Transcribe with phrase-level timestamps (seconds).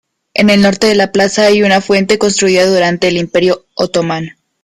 [0.33, 4.31] En el norte de la plaza, hay una fuente construida durante el imperio otomano.